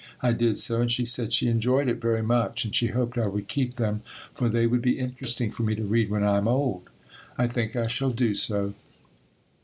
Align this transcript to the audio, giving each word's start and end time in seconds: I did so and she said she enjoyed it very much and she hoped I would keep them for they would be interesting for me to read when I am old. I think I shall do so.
I 0.23 0.33
did 0.33 0.57
so 0.57 0.81
and 0.81 0.91
she 0.91 1.05
said 1.05 1.31
she 1.31 1.47
enjoyed 1.47 1.87
it 1.87 2.01
very 2.01 2.23
much 2.23 2.65
and 2.65 2.73
she 2.73 2.87
hoped 2.87 3.19
I 3.19 3.27
would 3.27 3.47
keep 3.47 3.75
them 3.75 4.01
for 4.33 4.49
they 4.49 4.65
would 4.65 4.81
be 4.81 4.97
interesting 4.97 5.51
for 5.51 5.61
me 5.61 5.75
to 5.75 5.83
read 5.85 6.09
when 6.09 6.23
I 6.23 6.37
am 6.37 6.47
old. 6.47 6.89
I 7.37 7.45
think 7.47 7.75
I 7.75 7.85
shall 7.85 8.09
do 8.09 8.33
so. 8.33 8.73